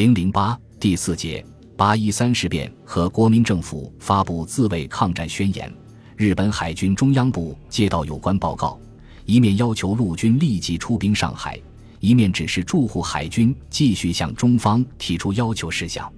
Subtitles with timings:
[0.00, 1.44] 零零八第四节
[1.76, 5.70] 八一三事变和国民政府发布自卫抗战宣言。
[6.16, 8.80] 日本海军中央部接到有关报告，
[9.26, 11.60] 一面要求陆军立即出兵上海，
[11.98, 16.10] 一面指示驻沪海军继续向中方提出要求事项，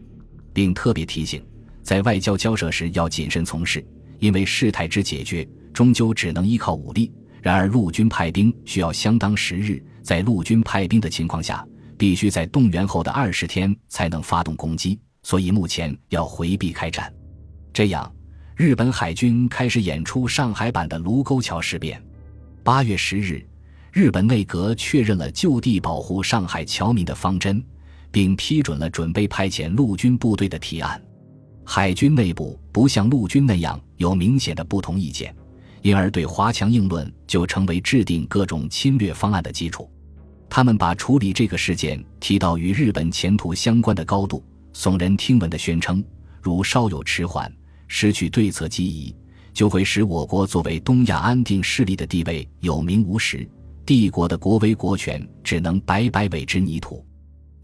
[0.53, 1.45] 并特别提醒，
[1.83, 3.85] 在外交交涉时要谨慎从事，
[4.21, 7.11] 因为事态之解决终究只能依靠武力。
[7.41, 11.67] 然而，陆军派兵需要相当时日，在陆军派兵的情况下。
[12.03, 17.15] 必须在动员后的二十天才能发动攻击，所以目前要回避开战。
[17.73, 18.13] 这样，
[18.57, 22.03] 日本海军开始演出上海版的卢沟桥事变。
[22.65, 23.47] 八月十日，
[23.93, 27.65] 日本内阁确认了就地保护上海侨民的方针，
[28.11, 31.01] 并批准了准备派遣陆军部队的提案。
[31.65, 35.33] 海军内部不像陆军那样有明显的不同意见，
[35.83, 39.89] 因而对华强硬论就成为制定各种侵略方案的基础。
[40.55, 44.45] 他们把处理这个事件提到与日本前途相关的高度，
[44.75, 46.05] 耸人听闻的宣称，
[46.43, 47.51] 如稍有迟缓，
[47.89, 49.17] 失去对策机宜，
[49.55, 53.49] 就会使我国作为东亚安定势力的地位有名无实，
[53.87, 57.03] 帝国的国威国权只能白白为之泥土。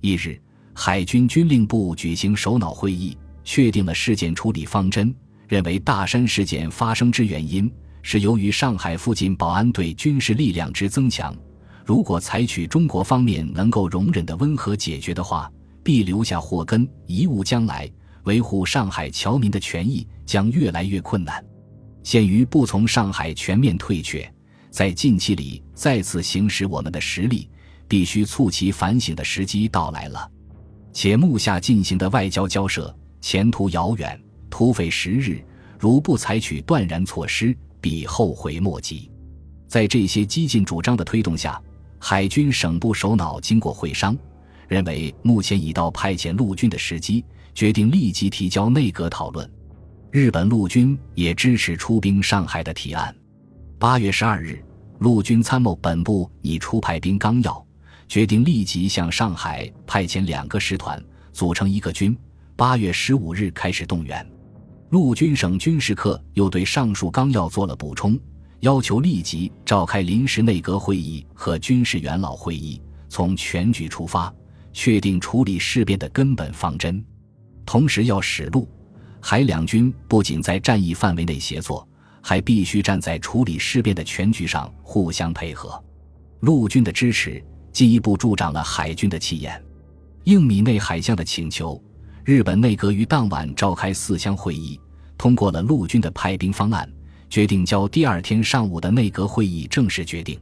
[0.00, 0.40] 一日，
[0.72, 3.14] 海军军令部举行首脑会议，
[3.44, 5.14] 确定了事件处理方针，
[5.46, 11.36] 认为大山事件发生之原因是由于上海附近保安队军事力量之增强。
[11.88, 15.50] 如果采取中国方面能够容忍的温和解决的话，
[15.82, 17.90] 必留下祸根，贻误将来。
[18.24, 21.42] 维护上海侨民的权益将越来越困难。
[22.02, 24.30] 限于不从上海全面退却，
[24.70, 27.48] 在近期里再次行使我们的实力，
[27.88, 30.30] 必须促其反省的时机到来了。
[30.92, 35.42] 且目下进行的外交交涉前途遥远，突费时日，
[35.78, 39.10] 如不采取断然措施，必后悔莫及。
[39.66, 41.58] 在这些激进主张的推动下。
[41.98, 44.16] 海军省部首脑经过会商，
[44.68, 47.24] 认为目前已到派遣陆军的时机，
[47.54, 49.48] 决定立即提交内阁讨论。
[50.10, 53.14] 日本陆军也支持出兵上海的提案。
[53.78, 54.64] 八月十二日，
[55.00, 57.64] 陆军参谋本部拟出派兵纲要，
[58.06, 61.02] 决定立即向上海派遣两个师团，
[61.32, 62.16] 组成一个军。
[62.56, 64.26] 八月十五日开始动员。
[64.90, 68.18] 陆军省军事课又对上述纲要做了补充。
[68.60, 74.32] 要求立即召开临时内阁会议和军事元老会议，从全局出发，
[74.72, 77.04] 确定处理事变的根本方针。
[77.64, 78.68] 同时，要使陆、
[79.20, 81.86] 海两军不仅在战役范围内协作，
[82.20, 85.80] 还必须站在处理事变的全局上互相配合。
[86.40, 87.40] 陆军的支持
[87.72, 89.62] 进一步助长了海军的气焰。
[90.24, 91.80] 应米内海相的请求，
[92.24, 94.80] 日本内阁于当晚召开四乡会议，
[95.16, 96.90] 通过了陆军的派兵方案。
[97.30, 100.38] 决定交第二天上午的内阁会议正式决定，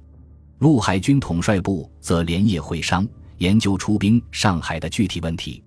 [0.59, 3.07] 陆海军统帅部则连夜会商，
[3.39, 5.63] 研究出兵上海的具体问题。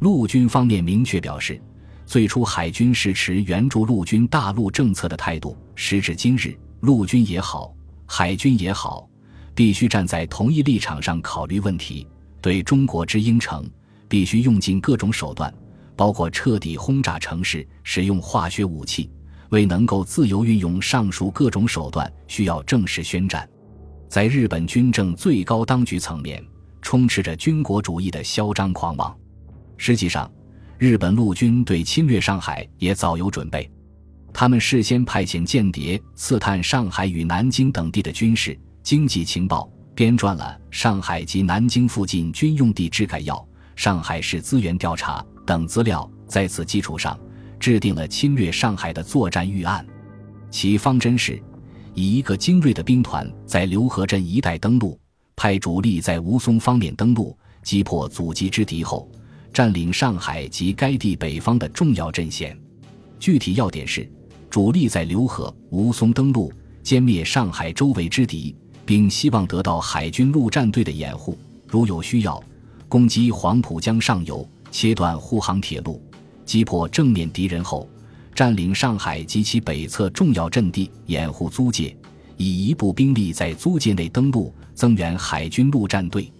[0.00, 1.60] 陆军方面明确表示，
[2.04, 7.72] 最初海军是持援助陆军大陆政策的态度，时至今日，陆军也好，
[8.04, 9.08] 海军也好，
[9.54, 12.06] 必须站在同一立场上考虑问题。
[12.42, 13.68] 对中国之应承，
[14.08, 15.52] 必须用尽各种手段，
[15.96, 19.08] 包括彻底轰炸城市，使用化学武器。
[19.50, 23.48] 为能够自由运用上述各种手段，需要正式宣战。
[24.08, 26.42] 在日本军政最高当局层面，
[26.80, 29.16] 充斥着军国主义的嚣张狂妄。
[29.76, 30.30] 实际上，
[30.78, 33.70] 日本陆军对侵略上海也早有准备。
[34.32, 43.34] 他们事先派遣间谍刺探上海与南京等地的军事、经济情报，编撰了《上海及南京附近军用地之概要》
[43.74, 46.08] 《上海市资源调查》等资料。
[46.26, 47.18] 在此基础上，
[47.58, 49.84] 制定了侵略上海的作战预案，
[50.50, 51.42] 其方针是：
[51.94, 54.98] 以一个精锐的兵团在刘河镇一带登陆，
[55.34, 59.10] 派主力在吴淞方面登陆，击破阻击之敌后，
[59.52, 62.56] 占领上海及该地北方的重要阵线。
[63.18, 64.08] 具体要点是：
[64.50, 66.52] 主力在刘河、吴淞登陆，
[66.84, 71.36] 歼灭上海周围之敌，并希望得到海军陆战队的掩护。
[71.66, 72.42] 如有需要，
[72.88, 76.00] 攻击黄浦江上游，切断沪杭铁路。
[76.46, 77.86] 击破正面敌人后，
[78.34, 81.94] 占领上海及其北侧重要阵地，掩护租界，
[82.36, 86.32] 以一部兵力在租界内登陆，增援海军陆战队。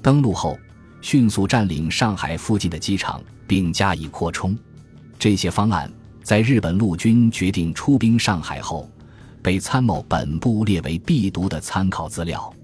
[0.00, 0.56] 登陆后，
[1.00, 4.56] 迅速占领上海附近的机场，并加以扩充。
[5.18, 8.88] 这些方案在日本陆军决定出兵上海后，
[9.42, 12.54] 被参谋本部列为必读的参考资料。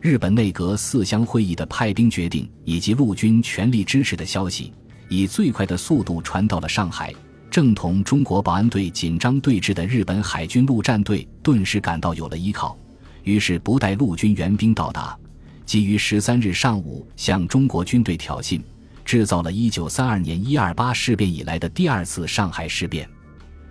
[0.00, 4.70] 日本内阁四乡会议的派兵决定以及陆军全力支持的消息。
[5.08, 7.12] 以最快的速度传到了上海，
[7.50, 12.76] 正同中国保安队紧张对峙的日本海军陆战队顿时感到有了依靠，
[13.22, 15.16] 于是不待陆军援兵到达，
[15.64, 18.60] 即于十三日上午向中国军队挑衅，
[19.04, 23.08] 制造了一九三二年一二八事变以来的第二次上海事变。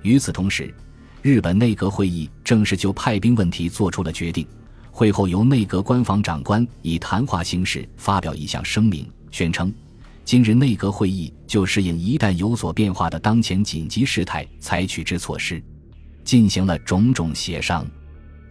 [0.02, 0.74] 与此同时，
[1.22, 4.46] 日本内阁会议正式就派兵问题做出了决定。
[4.92, 9.74] 会后，由内阁官房长官以谈话形式发表一项声明，宣称：
[10.26, 15.62] 今日内阁会议就适应一旦有所变化的当前紧急事态采取之措施，
[16.24, 17.86] 进行了种种协商。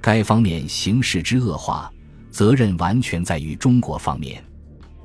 [0.01, 1.91] 该方面形势之恶化，
[2.31, 4.45] 责任完全在于中国方面。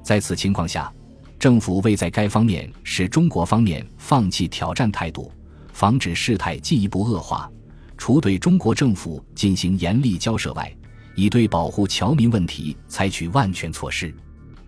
[0.04, 0.92] 在此情况下，
[1.40, 5.32] 政府为在该方面使中国方面放弃挑战态度，
[5.72, 7.50] 防止事态进一步恶化，
[7.98, 10.76] 除对中国政府进行严厉交涉外，
[11.16, 14.14] 已对保护侨民问题采取万全措施。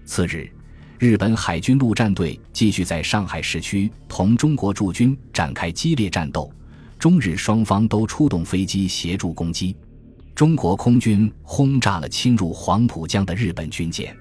[0.05, 0.49] 次日，
[0.99, 6.51] 日本海军陆战队继续在上海市区同中国驻军展开激烈战斗，
[6.99, 9.73] 中日双方都出动飞机协助攻击。
[10.35, 14.13] 中国空军轰炸了侵入黄浦江的日本军舰，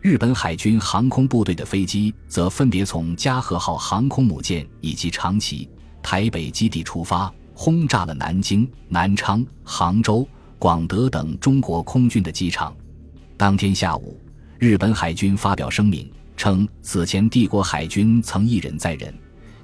[0.00, 5.68] 日本海军航空部队的飞机则分别从加贺号航空母舰以及长崎、
[6.00, 10.24] 台北基地出发，轰炸了南京、南昌、杭州。
[10.56, 12.72] 广德等中国空军的机场。
[13.36, 14.16] 当天下午，
[14.62, 19.12] 日本海军发表声明称，此前帝国海军曾一忍再忍，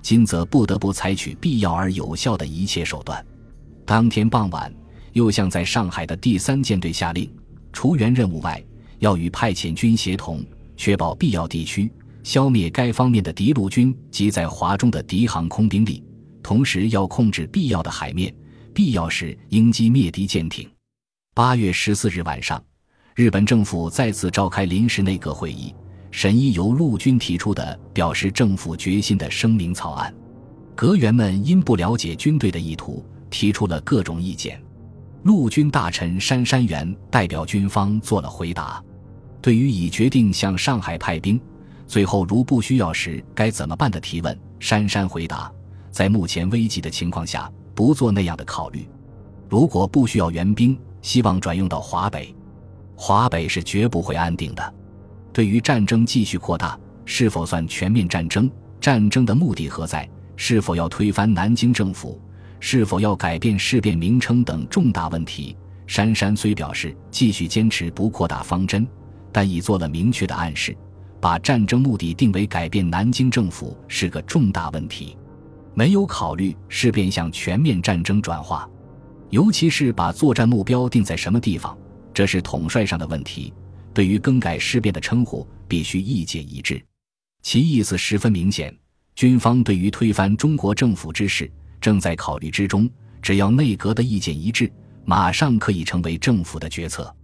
[0.02, 3.24] 今则不得不采取必要而有效的一切手段。
[3.86, 4.74] 当天傍晚，
[5.12, 7.32] 又向在上海的第三舰队下令，
[7.72, 8.60] 除原任务外，
[8.98, 10.44] 要与派遣军协同，
[10.76, 11.88] 确保必要地区
[12.24, 16.02] 消灭该方面的敌陆军及在华中的敌航空兵力，
[16.42, 18.34] 同时要控制必要的海面，
[18.74, 20.68] 必要时应击灭敌舰艇。
[21.36, 22.60] 八月十四日晚上，
[23.18, 25.74] 日本政府再次召开临时内阁会议，
[26.12, 30.14] 审议由陆军提出的表示政府决心的声明草案。
[30.76, 34.62] 阁员们因不了解军队的意图，提出了各种意见。
[35.24, 38.80] 陆军大臣杉山元代表军方做了回答。
[39.42, 41.40] 对于已决定向上海派兵，
[41.88, 45.52] 最后如不需要时该怎么办的提问，杉山回答：
[45.90, 48.88] 在目前危急的情况下，不做那样的考虑。
[49.48, 50.78] 如果不需要援兵。
[51.00, 52.34] 希望转用到华北，
[53.00, 54.74] 华北是绝不会安定的。
[55.32, 58.50] 对于战争继续扩大，是否算全面战争？
[58.80, 60.06] 战争的目的何在？
[60.34, 62.20] 是否要推翻南京政府？
[62.58, 65.56] 是否要改变事变名称等重大问题？
[65.86, 68.84] 杉山虽表示继续坚持不扩大方针，
[69.30, 70.76] 但已做了明确的暗示，
[71.20, 75.16] 把战争目的定为改变南京政府是个重大问题，
[75.72, 78.68] 没有考虑事变向全面战争转化。
[79.30, 81.78] 尤其是把作战目标定在什么地方，
[82.18, 83.54] 这是统帅上的问题。
[83.94, 86.84] 对于更改事变的称呼，必须意见一致。
[87.42, 88.76] 其意思十分明显：
[89.14, 91.48] 军方对于推翻中国政府之事
[91.80, 92.90] 正在考虑之中，
[93.22, 94.68] 只要内阁的意见一致，
[95.04, 97.14] 马上可以成为政府的决策。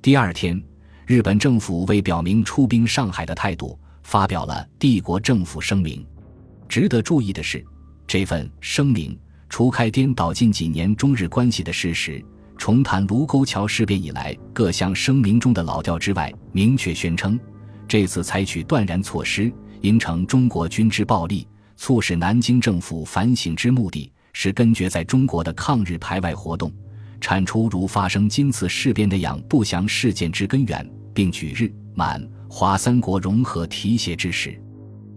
[0.00, 0.62] 第二天，
[1.06, 6.06] 日本政府为表明出兵上海的态度，发表了帝国政府声明。
[6.68, 7.66] 值得注意的是，
[8.06, 9.18] 这份声明。
[9.48, 12.24] 除开颠倒近几年中日关系的事实，
[12.56, 17.38] 重谈卢沟桥事变以来各项声明中的老调之外，明确宣称，
[17.86, 26.72] 这次采取断然措施，应承中国军之暴力，促使南京政府反省之目的是根绝在中国的抗日排外活动，
[27.20, 34.60] 铲除如发生今次事变那样不祥事件之根源，并举日满华三国融合提携之时。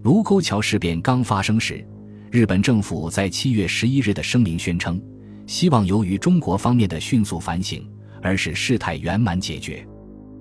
[0.04, 1.86] 卢沟桥事变刚发生时。
[2.31, 5.02] 日本政府在七月十一日的声明宣称，
[5.50, 7.84] 希望由于中国方面的迅速反省，
[8.22, 9.84] 而使事态圆满解决。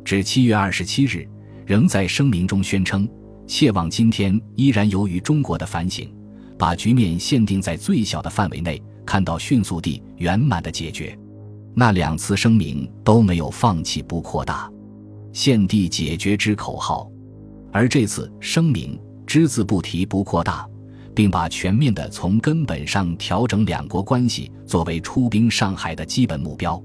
[0.05, 1.27] 至七月二十七日，
[1.65, 3.09] 仍在声明中宣称，
[3.47, 6.15] 切望今天依然由于中国的反省，
[6.59, 11.19] 把局面限定在最小的范围内，看到迅速地圆满的解决。
[11.75, 14.71] 那两次声明都没有放弃不扩大、
[15.33, 17.11] 限地解决之口号，
[17.73, 20.69] 而这次声明只字不提不扩大。
[21.19, 26.81] 并把全面的从根本上调整两国关系作为出兵上海的基本目标，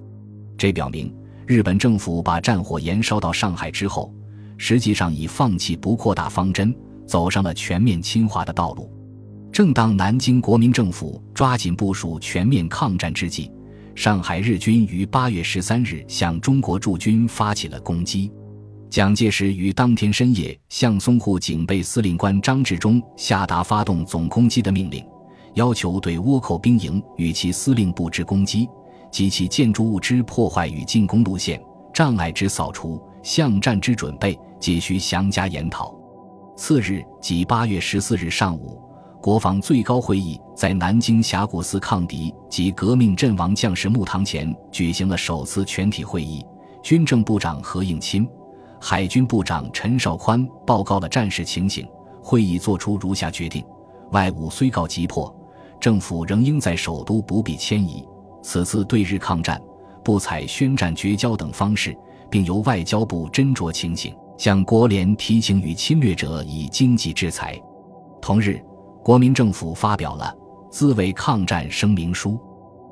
[0.58, 4.12] 这表明日本政府把战火延烧到上海之后，
[4.58, 6.76] 实际上已放弃不扩大方针，
[7.06, 8.92] 走上了全面侵华的道路。
[9.52, 13.52] 正当南京国民政府抓紧部署全面抗战之际，
[13.94, 18.32] 上海日军于八月十三日向中国驻军发起了攻击。
[18.94, 25.04] 蒋介石于当天深夜向淞沪警备司令官张治中下达发动总攻击的命令，
[25.56, 28.70] 要求对倭寇兵营与其司令部之攻击
[29.10, 31.60] 及其建筑物之破坏与进攻路线
[31.92, 35.92] 障碍之扫除、巷战之准备，皆需详加研讨。
[36.56, 38.80] 次日即八月十四日上午，
[39.20, 46.46] 国防最高会议在南京峡谷寺抗敌及革命阵亡将士墓堂前举行了首次全体会议，
[46.84, 48.30] 军政部长何应钦。
[48.86, 51.88] 海军部长陈绍宽报告了战事情形，
[52.22, 53.64] 会议作出如下决定：
[54.12, 55.34] 外务虽告急迫，
[55.80, 58.06] 政府仍应在首都不必迁移。
[58.42, 59.58] 此次对日抗战，
[60.04, 61.98] 不采宣战绝交等方式，
[62.30, 67.58] 并由外交部斟酌情形，向国联提请与侵略者以经济制裁。
[68.22, 68.62] 同日，
[69.02, 70.36] 国民政府发表了
[70.70, 72.38] 自卫抗战声明书。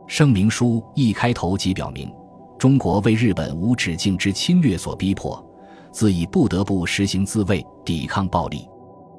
[0.08, 2.10] 声明书一开头即表明，
[2.58, 5.46] 中国为日本无止境之侵略所逼迫，
[5.92, 8.68] 自已不得不实行自卫，抵抗暴力。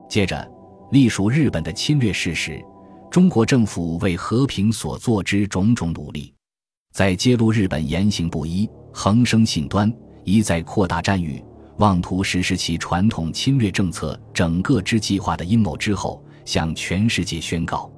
[0.09, 0.51] 接着，
[0.91, 2.63] 隶属日本的侵略事实，
[3.11, 6.35] 中国政府为和平所做之种种努力，
[6.93, 9.93] 在揭露日本言行不一、横生信端、
[10.25, 11.43] 一再扩大战域、
[11.79, 17.91] 妄图实施其传统侵略政策整个之计划的阴谋之后，向全世界宣告：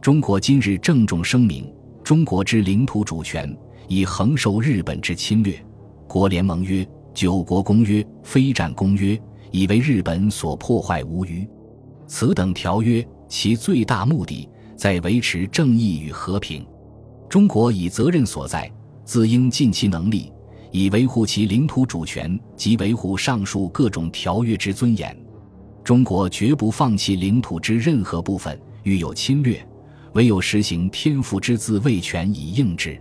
[0.00, 1.72] 中国今日郑重声明。
[2.02, 3.54] 中国之领土主权
[3.86, 5.62] 已横受日本之侵略，
[6.08, 6.84] 国联盟约、
[7.20, 11.46] 九国公约、非战公约已为日本所破坏无余。
[12.06, 16.64] 此等条约其最大目的在维持正义与和平。
[17.28, 18.72] 中国以责任所在，
[19.04, 20.32] 自应尽其能力，
[20.72, 25.14] 以维护其领土主权及维护上述各种条约之尊严。
[25.84, 29.62] 中国绝不放弃领土之任何部分，遇有侵略。
[30.14, 32.98] 唯有实行天赋之自卫权以应之。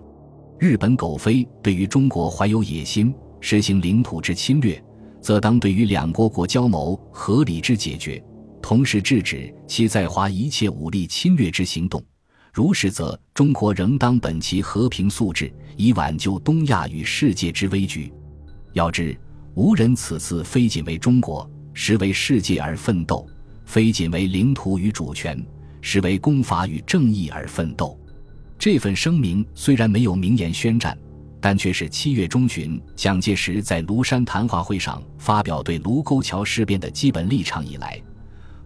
[0.59, 4.81] 日本狗非对于中国怀有野心，实行领土之侵略，
[5.21, 8.23] 则当对于两国国交谋合理之解决，
[8.61, 12.03] 同时制止其在华一切武力侵略之行动。
[12.53, 18.11] 如是，则中国仍当本其和平素质，以挽救东亚与世界之危局。
[18.73, 19.17] 要知，
[19.55, 23.25] 无人此次非仅为中国，实为世界而奋斗；
[23.65, 25.43] 非仅为领土与主权。
[25.81, 27.97] 实为公法与正义而奋斗。
[28.57, 30.97] 这份声明虽然没有明言宣战，
[31.41, 38.01] 但却是七月中旬蒋介石在庐山谈话会上发表对卢沟桥事变的基本立场以来，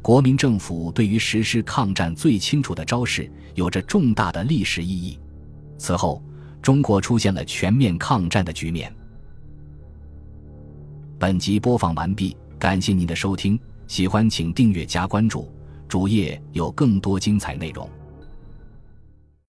[0.01, 5.20] 国民政府对于实施抗战最清楚的招式，有着重大的历史意义。
[5.77, 6.22] 此后，
[6.62, 8.94] 中国出现了全面抗战的局面。
[11.20, 15.51] 本集播放完毕，感谢您的收听，喜欢请订阅加关注。
[15.88, 17.88] 主页有更多精彩内容。